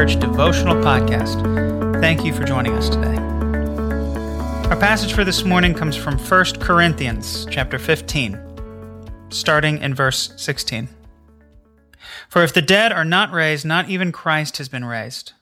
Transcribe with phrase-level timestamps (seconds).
[0.00, 2.00] Church devotional podcast.
[2.00, 3.16] Thank you for joining us today.
[4.68, 8.40] Our passage for this morning comes from 1 Corinthians chapter 15,
[9.28, 10.88] starting in verse 16.
[12.28, 15.32] For if the dead are not raised, not even Christ has been raised.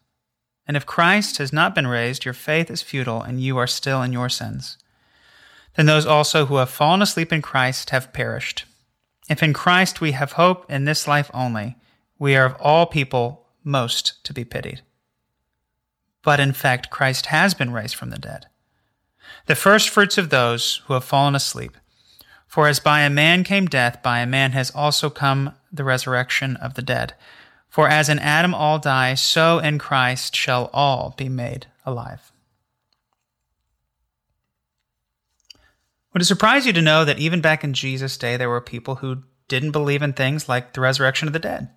[0.67, 4.03] And if Christ has not been raised, your faith is futile, and you are still
[4.03, 4.79] in your sins.
[5.77, 8.65] Then those also who have fallen asleep in Christ have perished.
[9.31, 11.77] If in Christ we have hope in this life only,
[12.19, 14.83] we are of all people most to be pitied.
[16.23, 18.47] But in fact, Christ has been raised from the dead,
[19.47, 21.77] the first fruits of those who have fallen asleep.
[22.47, 26.57] For as by a man came death, by a man has also come the resurrection
[26.57, 27.15] of the dead.
[27.69, 32.33] For as in Adam all die, so in Christ shall all be made alive.
[36.13, 38.97] Would it surprise you to know that even back in Jesus' day, there were people
[38.97, 41.69] who didn't believe in things like the resurrection of the dead?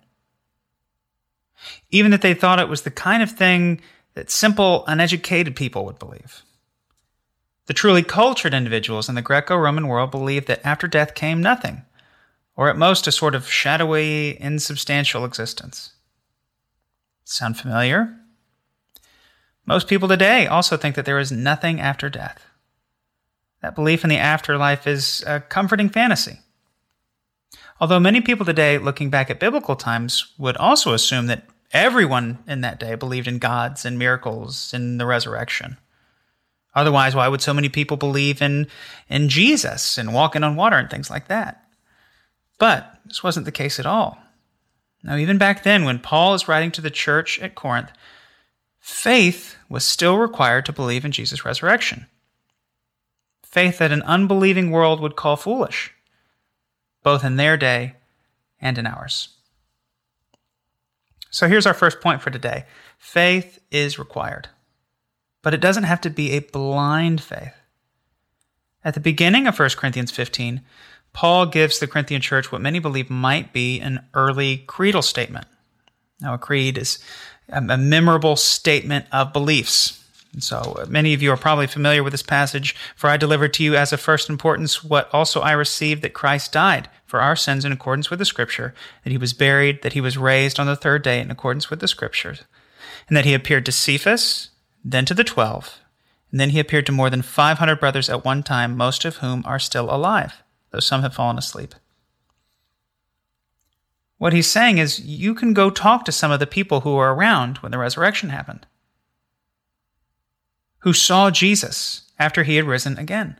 [1.90, 3.80] Even that they thought it was the kind of thing
[4.14, 6.42] that simple, uneducated people would believe.
[7.66, 11.82] The truly cultured individuals in the Greco Roman world believed that after death came nothing,
[12.56, 15.92] or at most a sort of shadowy, insubstantial existence.
[17.24, 18.18] Sound familiar?
[19.64, 22.44] Most people today also think that there is nothing after death.
[23.62, 26.40] That belief in the afterlife is a comforting fantasy.
[27.80, 32.60] Although many people today, looking back at biblical times, would also assume that everyone in
[32.60, 35.78] that day believed in gods and miracles and the resurrection.
[36.74, 38.66] Otherwise, why would so many people believe in,
[39.08, 41.64] in Jesus and walking on water and things like that?
[42.58, 44.18] But this wasn't the case at all.
[45.02, 47.90] Now, even back then, when Paul is writing to the church at Corinth,
[48.78, 52.06] faith was still required to believe in Jesus' resurrection
[53.52, 55.92] faith that an unbelieving world would call foolish,
[57.02, 57.94] both in their day
[58.60, 59.28] and in ours.
[61.30, 62.66] So here's our first point for today
[62.98, 64.48] faith is required,
[65.42, 67.54] but it doesn't have to be a blind faith.
[68.84, 70.60] At the beginning of 1 Corinthians 15,
[71.12, 75.46] Paul gives the Corinthian church what many believe might be an early creedal statement.
[76.20, 76.98] Now, a creed is
[77.48, 80.01] a memorable statement of beliefs
[80.32, 82.74] and so uh, many of you are probably familiar with this passage.
[82.96, 86.52] For I delivered to you as of first importance what also I received that Christ
[86.52, 90.00] died for our sins in accordance with the Scripture, that he was buried, that he
[90.00, 92.44] was raised on the third day in accordance with the Scriptures,
[93.08, 94.48] and that he appeared to Cephas,
[94.82, 95.78] then to the twelve,
[96.30, 99.42] and then he appeared to more than 500 brothers at one time, most of whom
[99.44, 101.74] are still alive, though some have fallen asleep.
[104.16, 107.12] What he's saying is, you can go talk to some of the people who were
[107.12, 108.66] around when the resurrection happened
[110.82, 113.38] who saw Jesus after he had risen again.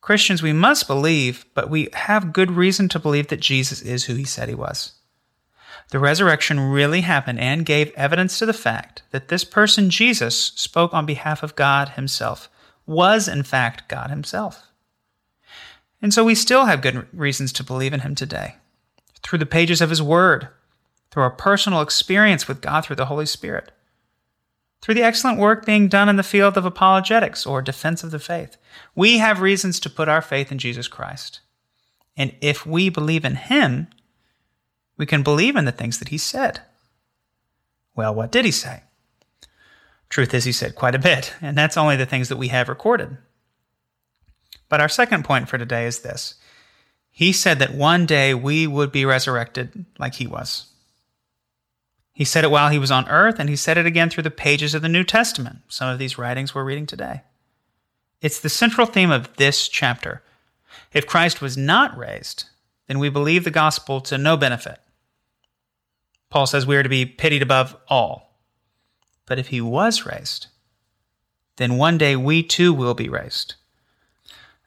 [0.00, 4.14] Christians, we must believe, but we have good reason to believe that Jesus is who
[4.14, 4.92] he said he was.
[5.90, 10.92] The resurrection really happened and gave evidence to the fact that this person, Jesus, spoke
[10.92, 12.48] on behalf of God himself,
[12.86, 14.70] was in fact God himself.
[16.02, 18.56] And so we still have good reasons to believe in him today.
[19.22, 20.48] Through the pages of his word,
[21.10, 23.72] through our personal experience with God through the Holy Spirit
[24.80, 28.18] through the excellent work being done in the field of apologetics or defense of the
[28.18, 28.56] faith.
[28.94, 31.40] We have reasons to put our faith in Jesus Christ.
[32.16, 33.88] And if we believe in him,
[34.96, 36.60] we can believe in the things that he said.
[37.94, 38.82] Well, what did he say?
[40.08, 42.68] Truth is, he said quite a bit, and that's only the things that we have
[42.68, 43.16] recorded.
[44.68, 46.34] But our second point for today is this
[47.10, 50.66] He said that one day we would be resurrected like he was.
[52.16, 54.30] He said it while he was on earth, and he said it again through the
[54.30, 57.20] pages of the New Testament, some of these writings we're reading today.
[58.22, 60.22] It's the central theme of this chapter.
[60.94, 62.44] If Christ was not raised,
[62.86, 64.78] then we believe the gospel to no benefit.
[66.30, 68.40] Paul says we are to be pitied above all.
[69.26, 70.46] But if he was raised,
[71.56, 73.56] then one day we too will be raised.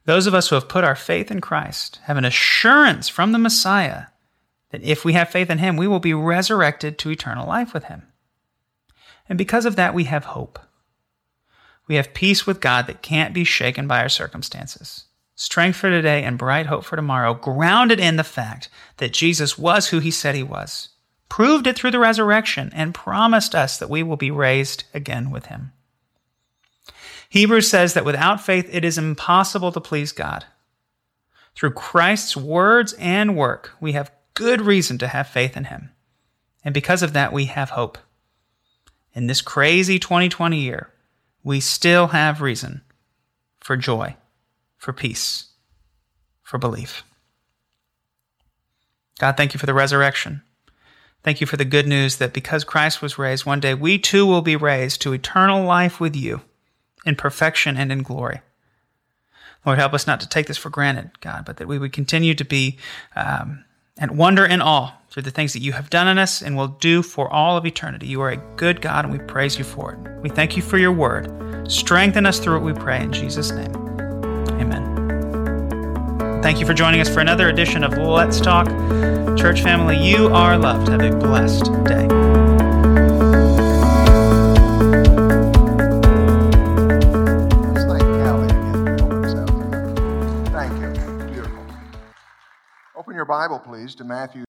[0.05, 3.39] Those of us who have put our faith in Christ have an assurance from the
[3.39, 4.03] Messiah
[4.71, 7.85] that if we have faith in him, we will be resurrected to eternal life with
[7.85, 8.03] him.
[9.27, 10.59] And because of that, we have hope.
[11.87, 15.05] We have peace with God that can't be shaken by our circumstances.
[15.35, 19.87] Strength for today and bright hope for tomorrow, grounded in the fact that Jesus was
[19.87, 20.89] who he said he was,
[21.29, 25.45] proved it through the resurrection, and promised us that we will be raised again with
[25.45, 25.71] him.
[27.29, 30.45] Hebrews says that without faith, it is impossible to please God.
[31.55, 35.89] Through Christ's words and work, we have good reason to have faith in Him.
[36.63, 37.97] And because of that, we have hope.
[39.13, 40.93] In this crazy 2020 year,
[41.43, 42.81] we still have reason
[43.59, 44.15] for joy,
[44.77, 45.49] for peace,
[46.41, 47.03] for belief.
[49.19, 50.41] God, thank you for the resurrection.
[51.21, 54.25] Thank you for the good news that because Christ was raised, one day we too
[54.25, 56.43] will be raised to eternal life with you
[57.05, 58.39] in perfection and in glory.
[59.65, 62.33] Lord, help us not to take this for granted, God, but that we would continue
[62.35, 62.77] to be
[63.17, 63.65] um,
[63.99, 66.67] and wonder and awe through the things that you have done in us and will
[66.67, 68.07] do for all of eternity.
[68.07, 70.21] You are a good God, and we praise you for it.
[70.21, 71.71] We thank you for your word.
[71.71, 73.75] Strengthen us through it, we pray, in Jesus' name.
[74.59, 76.41] Amen.
[76.41, 78.67] Thank you for joining us for another edition of Let's Talk.
[79.37, 80.87] Church family, you are loved.
[80.87, 82.18] Have a blessed day.
[93.39, 94.37] Bible, please, to Matthew